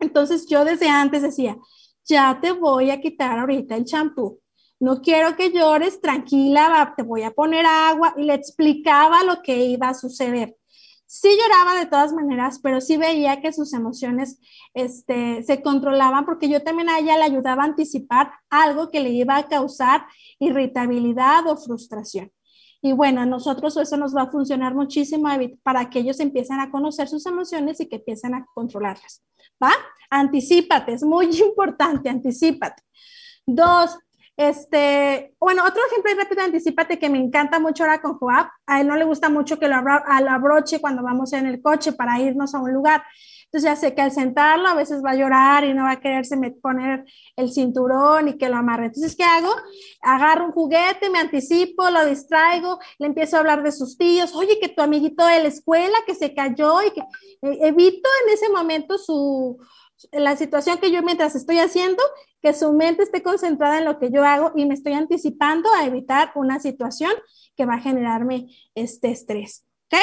[0.00, 1.56] Entonces yo desde antes decía,
[2.04, 4.40] ya te voy a quitar ahorita el champú
[4.80, 9.64] no quiero que llores, tranquila, te voy a poner agua y le explicaba lo que
[9.64, 10.56] iba a suceder.
[11.06, 14.38] Sí lloraba de todas maneras, pero sí veía que sus emociones
[14.74, 19.10] este, se controlaban porque yo también a ella le ayudaba a anticipar algo que le
[19.10, 20.06] iba a causar
[20.38, 22.30] irritabilidad o frustración.
[22.80, 25.28] Y bueno, a nosotros eso nos va a funcionar muchísimo
[25.62, 29.24] para que ellos empiecen a conocer sus emociones y que empiecen a controlarlas.
[29.62, 29.72] ¿Va?
[30.10, 32.82] Anticípate, es muy importante, anticípate.
[33.46, 33.98] Dos,
[34.38, 38.46] este, bueno, otro ejemplo rápido, anticipate que me encanta mucho ahora con Joab.
[38.66, 42.20] A él no le gusta mucho que lo, abroche cuando vamos en el coche para
[42.20, 43.02] irnos a un lugar.
[43.46, 46.00] Entonces ya sé que al sentarlo a veces va a llorar y no va a
[46.00, 48.86] quererse poner el cinturón y que lo amarre.
[48.86, 49.50] Entonces, ¿qué hago?
[50.02, 54.60] Agarro un juguete, me anticipo, lo distraigo, le empiezo a hablar de sus tíos, oye,
[54.60, 58.48] que tu amiguito de la escuela que se cayó y que eh, evito en ese
[58.50, 59.58] momento su,
[60.12, 62.02] la situación que yo mientras estoy haciendo,
[62.40, 65.84] que su mente esté concentrada en lo que yo hago y me estoy anticipando a
[65.84, 67.12] evitar una situación
[67.56, 69.64] que va a generarme este estrés.
[69.86, 69.98] ¿Ok?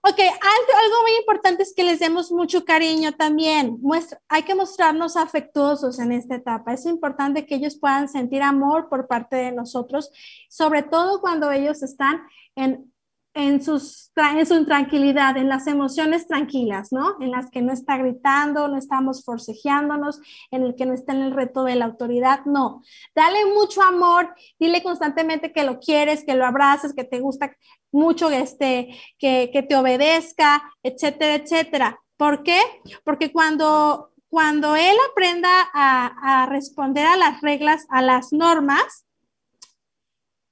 [0.00, 3.78] Ok, algo, algo muy importante es que les demos mucho cariño también.
[3.80, 6.72] Muestra, hay que mostrarnos afectuosos en esta etapa.
[6.72, 10.12] Es importante que ellos puedan sentir amor por parte de nosotros,
[10.48, 12.22] sobre todo cuando ellos están
[12.54, 12.92] en
[13.34, 17.16] en, sus, en su tranquilidad, en las emociones tranquilas, ¿no?
[17.20, 21.22] En las que no está gritando, no estamos forcejeándonos, en el que no está en
[21.22, 22.82] el reto de la autoridad, no.
[23.14, 27.54] Dale mucho amor, dile constantemente que lo quieres, que lo abraces, que te gusta
[27.92, 32.00] mucho, este, que, que te obedezca, etcétera, etcétera.
[32.16, 32.60] ¿Por qué?
[33.04, 39.06] Porque cuando, cuando él aprenda a, a responder a las reglas, a las normas,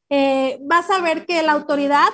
[0.08, 2.08] eh, vas a ver que la autoridad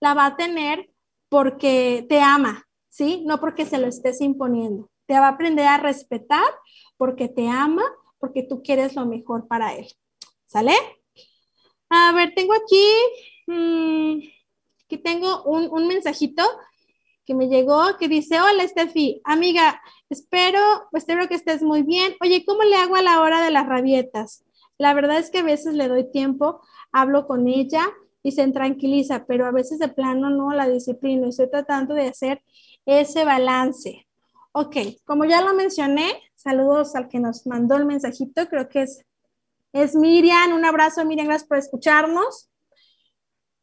[0.00, 0.90] la va a tener
[1.28, 3.22] porque te ama, ¿sí?
[3.26, 4.90] No porque se lo estés imponiendo.
[5.06, 6.44] Te va a aprender a respetar
[6.96, 7.82] porque te ama,
[8.18, 9.88] porque tú quieres lo mejor para él.
[10.46, 10.74] ¿Sale?
[11.90, 12.84] A ver, tengo aquí,
[13.46, 14.18] mmm,
[14.84, 16.42] aquí tengo un, un, mensajito
[17.24, 20.60] que me llegó que dice, hola Steffi, amiga, espero,
[20.92, 22.14] espero que estés muy bien.
[22.22, 24.44] Oye, ¿cómo le hago a la hora de las rabietas?
[24.78, 26.60] La verdad es que a veces le doy tiempo,
[26.92, 27.86] hablo con ella
[28.22, 31.28] y se tranquiliza, pero a veces de plano no la disciplina.
[31.28, 32.42] Estoy tratando de hacer
[32.84, 34.06] ese balance.
[34.52, 39.04] Ok, como ya lo mencioné, saludos al que nos mandó el mensajito, creo que es,
[39.72, 40.52] es Miriam.
[40.52, 42.48] Un abrazo, Miriam, gracias por escucharnos.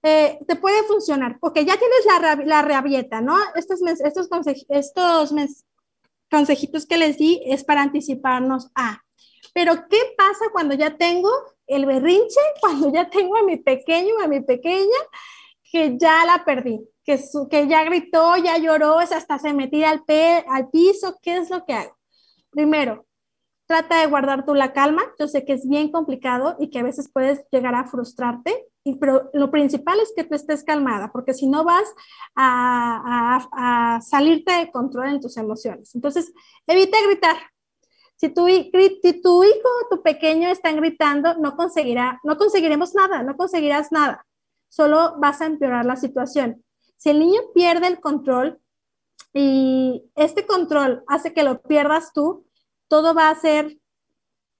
[0.03, 3.35] Eh, te puede funcionar, porque ya tienes la, la rabieta, ¿no?
[3.55, 4.29] Estos, estos,
[4.69, 5.33] estos
[6.29, 9.04] consejitos que les di es para anticiparnos a.
[9.53, 11.29] Pero, ¿qué pasa cuando ya tengo
[11.67, 14.97] el berrinche cuando ya tengo a mi pequeño, a mi pequeña,
[15.71, 20.03] que ya la perdí, que, que ya gritó, ya lloró, hasta se metía al,
[20.47, 21.97] al piso, ¿qué es lo que hago?
[22.51, 23.05] Primero,
[23.67, 25.03] trata de guardar tú la calma.
[25.19, 28.67] Yo sé que es bien complicado y que a veces puedes llegar a frustrarte,
[28.99, 31.85] pero lo principal es que tú estés calmada, porque si no vas
[32.35, 35.95] a, a, a salirte de control en tus emociones.
[35.95, 36.31] Entonces,
[36.67, 37.35] evita gritar,
[38.15, 43.91] si tu, hijo o tu pequeño están gritando, no conseguirá, no conseguiremos nada, no conseguirás
[43.91, 44.25] nada.
[44.69, 46.63] Solo vas a empeorar la situación.
[46.97, 48.59] Si el niño pierde el control
[49.33, 52.45] y este control hace que lo pierdas tú,
[52.87, 53.77] todo va a ser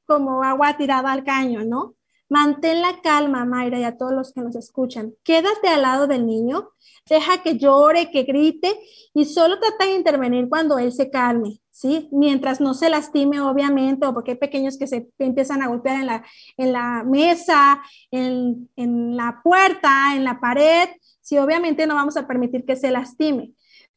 [0.06, 1.96] como agua tirada al caño, ¿no?
[2.28, 5.14] Mantén la calma, Mayra, y a todos los que nos escuchan.
[5.24, 6.72] Quédate al lado del niño,
[7.08, 8.80] deja que llore, que grite
[9.14, 12.10] y solo trata de intervenir cuando él se calme, ¿sí?
[12.12, 16.08] Mientras no se lastime, obviamente, o porque hay pequeños que se empiezan a golpear en
[16.08, 16.26] la,
[16.58, 20.90] en la mesa, en, en la puerta, en la pared,
[21.22, 23.54] sí, obviamente no vamos a permitir que se lastime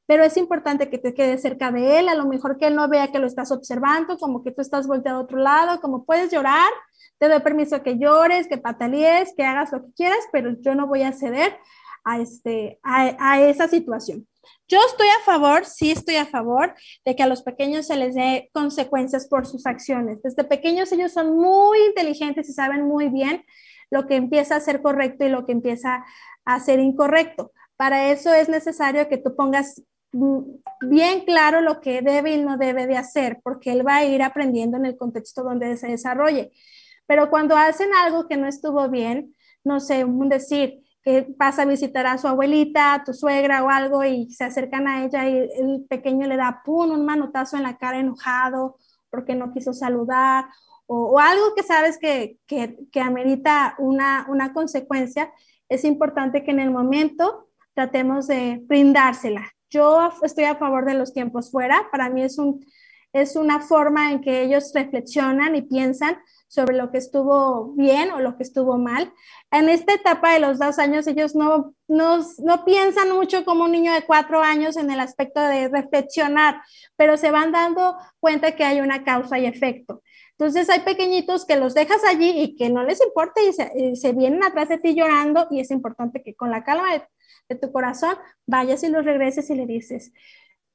[0.08, 2.88] pero es importante que te quedes cerca de él, a lo mejor que él no
[2.88, 6.32] vea que lo estás observando, como que tú estás volteado a otro lado, como puedes
[6.32, 6.70] llorar,
[7.18, 10.86] te doy permiso que llores, que patalees, que hagas lo que quieras, pero yo no
[10.86, 11.58] voy a ceder
[12.04, 14.26] a, este, a, esa situación.
[14.66, 18.14] Yo estoy a favor, sí estoy a favor de que a los pequeños se les
[18.14, 20.22] dé consecuencias por sus acciones.
[20.22, 23.44] Desde pequeños ellos son muy inteligentes y saben muy bien
[23.90, 26.06] lo que empieza a ser correcto y lo que empieza
[26.46, 27.52] a ser incorrecto.
[27.76, 29.82] Para eso es necesario que tú pongas
[30.80, 34.22] bien claro lo que debe y no debe de hacer, porque él va a ir
[34.22, 36.52] aprendiendo en el contexto donde se desarrolle.
[37.06, 41.66] Pero cuando hacen algo que no estuvo bien, no sé, un decir, que pasa a
[41.66, 45.38] visitar a su abuelita, a tu suegra o algo y se acercan a ella y
[45.38, 48.76] el pequeño le da un manotazo en la cara enojado
[49.08, 50.46] porque no quiso saludar
[50.86, 55.30] o, algo que sabes que, que, que amerita una, una consecuencia,
[55.68, 59.52] es importante que en el momento tratemos de brindársela.
[59.70, 62.64] Yo estoy a favor de los tiempos fuera, para mí es, un,
[63.12, 68.20] es una forma en que ellos reflexionan y piensan sobre lo que estuvo bien o
[68.20, 69.12] lo que estuvo mal.
[69.50, 73.72] En esta etapa de los dos años, ellos no, no, no piensan mucho como un
[73.72, 76.62] niño de cuatro años en el aspecto de reflexionar,
[76.96, 80.02] pero se van dando cuenta que hay una causa y efecto.
[80.38, 84.12] Entonces hay pequeñitos que los dejas allí y que no les importa y se, se
[84.12, 86.94] vienen atrás de ti llorando y es importante que con la calma
[87.48, 90.12] de tu corazón vayas y los regreses y le dices,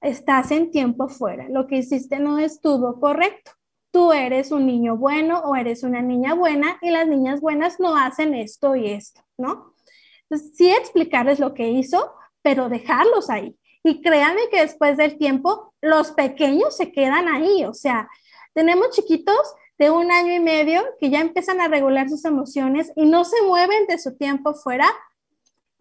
[0.02, 3.52] estás en tiempo fuera, lo que hiciste no estuvo correcto
[3.94, 7.96] tú eres un niño bueno o eres una niña buena y las niñas buenas no
[7.96, 9.76] hacen esto y esto, ¿no?
[10.24, 13.56] Entonces, sí explicarles lo que hizo, pero dejarlos ahí.
[13.84, 17.66] Y créanme que después del tiempo, los pequeños se quedan ahí.
[17.66, 18.10] O sea,
[18.54, 19.38] tenemos chiquitos
[19.78, 23.44] de un año y medio que ya empiezan a regular sus emociones y no se
[23.44, 24.88] mueven de su tiempo fuera.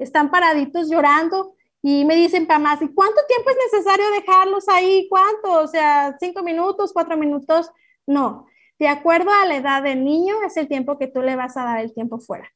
[0.02, 5.08] Están paraditos llorando y me dicen, más, ¿y cuánto tiempo es necesario dejarlos ahí?
[5.08, 5.62] ¿Cuánto?
[5.62, 7.70] O sea, cinco minutos, cuatro minutos.
[8.06, 8.46] No,
[8.78, 11.64] de acuerdo a la edad del niño es el tiempo que tú le vas a
[11.64, 12.48] dar el tiempo fuera.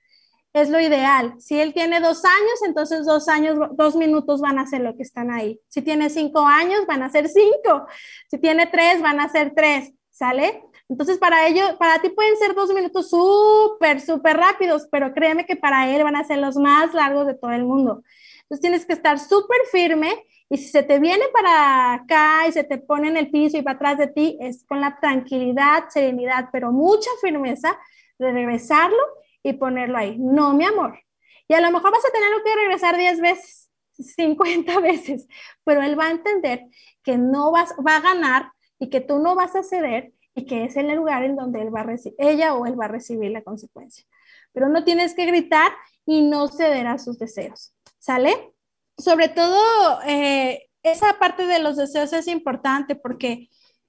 [0.52, 1.34] Es lo ideal.
[1.38, 5.02] Si él tiene dos años, entonces dos años, dos minutos van a ser lo que
[5.02, 5.60] están ahí.
[5.68, 7.86] Si tiene cinco años, van a ser cinco.
[8.30, 9.92] Si tiene tres, van a ser tres.
[10.10, 10.62] ¿Sale?
[10.88, 15.56] Entonces, para ello, para ti pueden ser dos minutos súper, súper rápidos, pero créeme que
[15.56, 18.02] para él van a ser los más largos de todo el mundo.
[18.42, 22.62] Entonces tienes que estar súper firme y si se te viene para acá y se
[22.62, 26.50] te pone en el piso y para atrás de ti, es con la tranquilidad, serenidad,
[26.52, 27.76] pero mucha firmeza
[28.18, 29.02] de regresarlo
[29.42, 30.16] y ponerlo ahí.
[30.18, 31.00] No, mi amor.
[31.48, 35.26] Y a lo mejor vas a tenerlo que regresar 10 veces, 50 veces,
[35.64, 36.66] pero él va a entender
[37.02, 40.64] que no vas, va a ganar y que tú no vas a ceder y que
[40.64, 41.86] es el lugar en donde él va
[42.18, 44.04] ella o él va a recibir la consecuencia.
[44.52, 45.72] Pero no tienes que gritar
[46.04, 48.52] y no ceder a sus deseos, ¿sale?
[48.98, 53.48] Sobre todo, eh, esa parte de los deseos es importante porque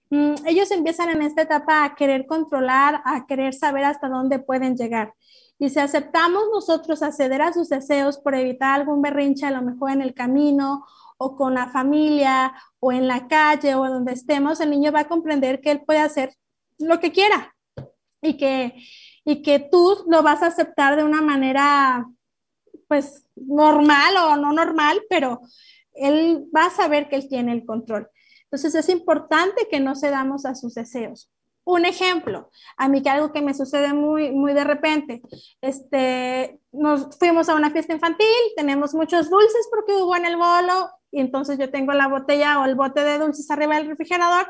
[0.10, 5.14] ellos empiezan en esta etapa a querer controlar, a querer saber hasta dónde pueden llegar.
[5.60, 9.92] Y si aceptamos nosotros acceder a sus deseos por evitar algún berrinche, a lo mejor
[9.92, 10.86] en el camino
[11.18, 15.08] o con la familia o en la calle o donde estemos, el niño va a
[15.08, 16.36] comprender que él puede hacer
[16.78, 17.56] lo que quiera
[18.22, 18.76] y que,
[19.26, 22.06] y que tú lo vas a aceptar de una manera,
[22.88, 25.42] pues, normal o no normal, pero
[25.94, 28.08] él va a saber que él tiene el control.
[28.50, 31.30] Entonces es importante que no cedamos a sus deseos.
[31.66, 35.22] Un ejemplo, a mí que algo que me sucede muy, muy de repente,
[35.60, 38.26] este, nos fuimos a una fiesta infantil,
[38.56, 42.66] tenemos muchos dulces porque hubo en el bolo, y entonces yo tengo la botella o
[42.66, 44.48] el bote de dulces arriba del refrigerador,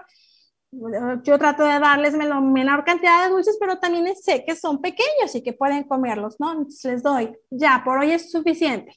[1.24, 5.34] yo trato de darles la menor cantidad de dulces, pero también sé que son pequeños
[5.34, 6.52] y que pueden comerlos, ¿no?
[6.52, 8.94] Entonces les doy, ya, por hoy es suficiente.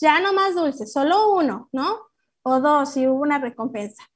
[0.00, 1.98] Ya no más dulces, solo uno, ¿no?
[2.42, 4.08] O dos si hubo una recompensa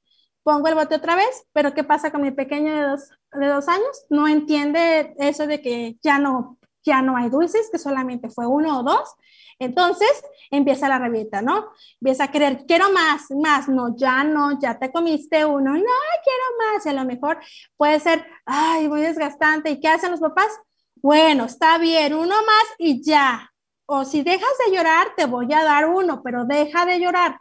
[0.43, 3.67] pongo el bote otra vez, pero ¿qué pasa con mi pequeño de dos, de dos
[3.67, 4.05] años?
[4.09, 8.79] No entiende eso de que ya no, ya no hay dulces, que solamente fue uno
[8.79, 9.15] o dos.
[9.59, 10.09] Entonces
[10.51, 11.69] empieza la rabieta, ¿no?
[12.01, 15.79] Empieza a querer, quiero más, más, no, ya no, ya te comiste uno, no,
[16.23, 16.85] quiero más.
[16.85, 17.39] Y a lo mejor
[17.77, 19.71] puede ser, ay, muy desgastante.
[19.71, 20.49] ¿Y qué hacen los papás?
[20.95, 23.51] Bueno, está bien, uno más y ya.
[23.85, 27.39] O si dejas de llorar, te voy a dar uno, pero deja de llorar.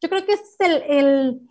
[0.00, 1.48] Yo creo que es el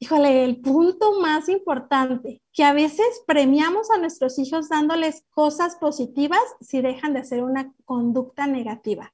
[0.00, 6.40] híjole, el punto más importante, que a veces premiamos a nuestros hijos dándoles cosas positivas
[6.60, 9.12] si dejan de hacer una conducta negativa.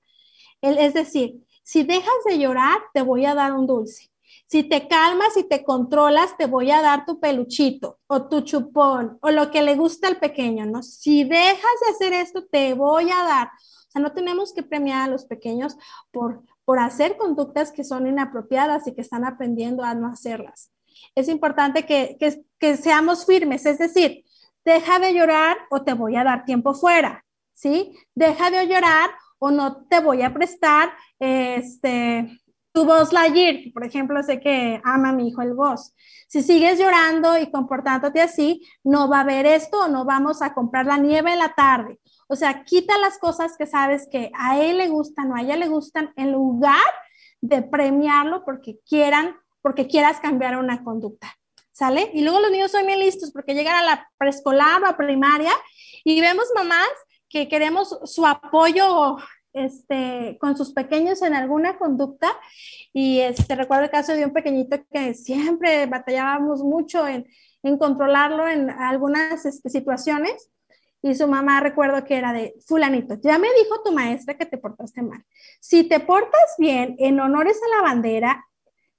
[0.61, 4.11] Es decir, si dejas de llorar, te voy a dar un dulce.
[4.47, 9.19] Si te calmas y te controlas, te voy a dar tu peluchito o tu chupón
[9.23, 10.83] o lo que le gusta al pequeño, ¿no?
[10.83, 13.49] Si dejas de hacer esto, te voy a dar.
[13.49, 15.77] O sea, no tenemos que premiar a los pequeños
[16.11, 20.74] por, por hacer conductas que son inapropiadas y que están aprendiendo a no hacerlas
[21.15, 22.17] es importante que,
[22.77, 24.25] seamos firmes, es decir,
[24.65, 27.95] deja de llorar o te voy a dar tiempo fuera, ¿sí?
[28.15, 32.41] Deja de llorar o no te voy a prestar este,
[32.73, 35.95] tu voz Lightyear, por ejemplo, sé que ama mi hijo el voz.
[36.27, 40.55] Si sigues llorando y comportándote así, no va a haber esto o no vamos a
[40.55, 42.01] comprar la nieve en la tarde.
[42.27, 45.57] O sea, quita las cosas que sabes que a él le gustan o a ella
[45.57, 46.81] le gustan en lugar
[47.41, 51.35] de premiarlo porque quieran porque quieras cambiar una conducta.
[51.73, 52.11] ¿Sale?
[52.13, 55.51] Y luego los niños son bien listos porque llegan a la preescolar o a primaria
[56.05, 56.87] y vemos mamás
[57.29, 59.17] que queremos su apoyo
[59.55, 62.31] este, con sus pequeños en alguna conducta.
[62.93, 67.27] Y este, recuerdo el caso de un pequeñito que siempre batallábamos mucho en,
[67.63, 70.51] en controlarlo en algunas este, situaciones.
[71.03, 74.59] Y su mamá recuerdo que era de, fulanito, ya me dijo tu maestra que te
[74.59, 75.25] portaste mal.
[75.61, 78.45] Si te portas bien en honores a la bandera,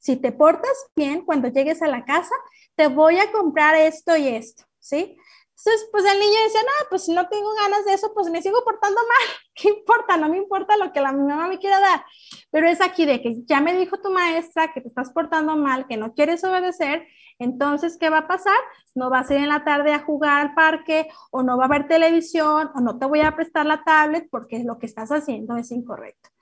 [0.05, 2.35] si te portas bien cuando llegues a la casa,
[2.75, 5.17] te voy a comprar esto y esto, ¿sí?
[5.57, 8.39] Entonces, pues el niño decía, no, pues si no tengo ganas de eso, pues me
[8.43, 9.29] sigo portando mal.
[9.55, 10.15] ¿Qué importa?
[10.17, 12.05] No me importa lo que la mamá me quiera dar.
[12.51, 15.87] Pero es aquí de que ya me dijo tu maestra que te estás portando mal,
[15.87, 17.07] que no quieres obedecer.
[17.39, 18.57] Entonces, ¿qué va a pasar?
[18.93, 21.67] No vas a ir en la tarde a jugar al parque o no va a
[21.67, 25.57] haber televisión o no te voy a prestar la tablet porque lo que estás haciendo
[25.57, 26.34] es incorrecto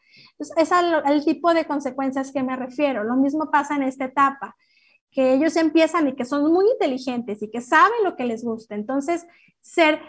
[0.55, 3.03] es al, tipo de consecuencias que me refiero.
[3.03, 4.55] Lo mismo pasa en esta etapa,
[5.11, 8.75] que ellos empiezan y que son muy inteligentes y que saben lo que les gusta.
[8.75, 9.25] Entonces,
[9.61, 10.01] ser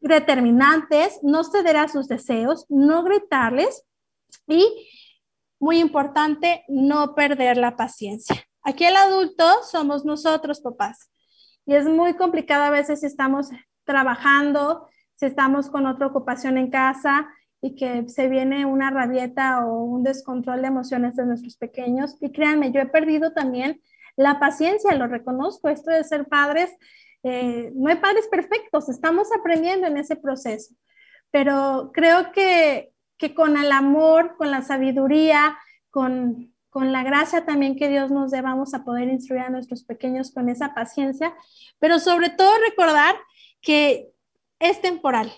[0.00, 3.84] determinantes, no ceder a sus deseos, no gritarles
[4.46, 4.88] y,
[5.58, 8.36] muy importante, no perder la paciencia.
[8.62, 11.10] Aquí el adulto somos nosotros, papás.
[11.66, 13.50] Y es muy complicado a veces si estamos
[13.84, 17.28] trabajando, si estamos con otra ocupación en casa,
[17.60, 22.16] y que se viene una rabieta o un descontrol de emociones de nuestros pequeños.
[22.20, 23.80] Y créanme, yo he perdido también
[24.16, 26.76] la paciencia, lo reconozco, esto de ser padres,
[27.22, 30.74] eh, no hay padres perfectos, estamos aprendiendo en ese proceso,
[31.30, 35.56] pero creo que, que con el amor, con la sabiduría,
[35.90, 39.84] con, con la gracia también que Dios nos dé, vamos a poder instruir a nuestros
[39.84, 41.34] pequeños con esa paciencia,
[41.78, 43.16] pero sobre todo recordar
[43.60, 44.08] que
[44.58, 45.32] es temporal,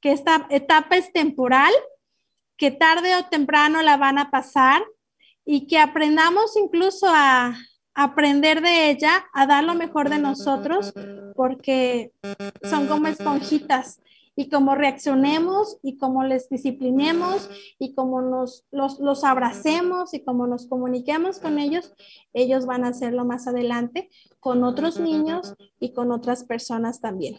[0.00, 1.72] que esta etapa es temporal,
[2.56, 4.82] que tarde o temprano la van a pasar,
[5.44, 7.56] y que aprendamos incluso a
[7.94, 10.92] aprender de ella, a dar lo mejor de nosotros,
[11.34, 12.12] porque
[12.62, 14.00] son como esponjitas
[14.36, 20.46] y como reaccionemos y como les disciplinemos y como nos los, los abracemos y como
[20.46, 21.92] nos comuniquemos con ellos,
[22.32, 27.38] ellos van a hacerlo más adelante con otros niños y con otras personas también.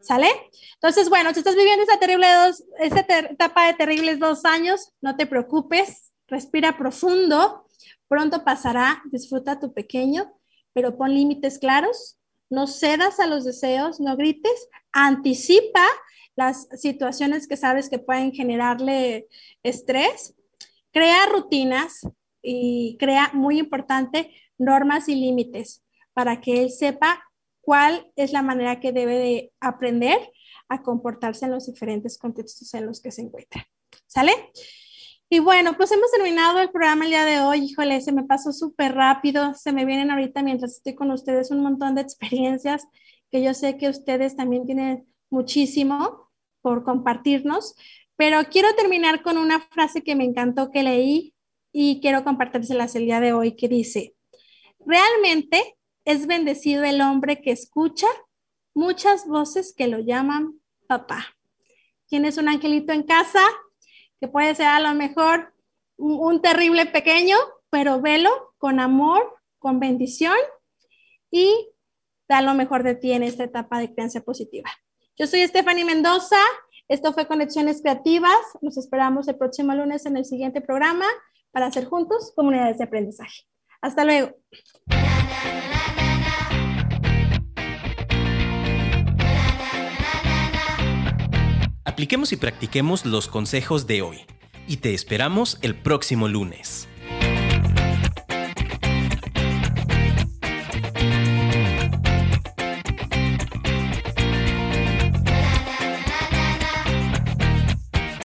[0.00, 0.28] ¿Sale?
[0.74, 5.16] Entonces, bueno, si estás viviendo esa terrible dos, esa etapa de terribles dos años, no
[5.16, 7.66] te preocupes, respira profundo,
[8.08, 10.32] pronto pasará, disfruta tu pequeño,
[10.72, 12.18] pero pon límites claros,
[12.50, 15.84] no cedas a los deseos, no grites, anticipa
[16.36, 19.26] las situaciones que sabes que pueden generarle
[19.62, 20.34] estrés,
[20.92, 22.06] crea rutinas
[22.42, 27.25] y crea, muy importante, normas y límites para que él sepa
[27.66, 30.32] cuál es la manera que debe de aprender
[30.68, 33.68] a comportarse en los diferentes contextos en los que se encuentra.
[34.06, 34.32] ¿Sale?
[35.28, 37.64] Y bueno, pues hemos terminado el programa el día de hoy.
[37.64, 39.52] Híjole, se me pasó súper rápido.
[39.54, 42.86] Se me vienen ahorita mientras estoy con ustedes un montón de experiencias
[43.32, 47.74] que yo sé que ustedes también tienen muchísimo por compartirnos.
[48.14, 51.34] Pero quiero terminar con una frase que me encantó que leí
[51.72, 54.14] y quiero compartírselas el día de hoy que dice,
[54.78, 55.76] realmente
[56.06, 58.06] es bendecido el hombre que escucha
[58.74, 61.26] muchas voces que lo llaman papá.
[62.06, 63.40] Tienes un angelito en casa
[64.20, 65.52] que puede ser a lo mejor
[65.96, 67.36] un, terrible pequeño,
[67.70, 70.36] pero velo con amor, con bendición
[71.30, 71.70] y
[72.28, 74.70] da lo mejor de ti en esta etapa de crianza positiva.
[75.18, 76.38] Yo soy Stephanie Mendoza.
[76.88, 78.38] Esto fue Conexiones Creativas.
[78.60, 81.06] Nos esperamos el próximo lunes en el siguiente programa
[81.50, 83.42] para hacer juntos comunidades de aprendizaje.
[83.80, 84.36] Hasta luego.
[91.86, 94.18] Apliquemos y practiquemos los consejos de hoy
[94.66, 96.88] y te esperamos el próximo lunes.